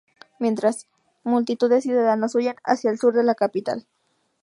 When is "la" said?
3.23-3.35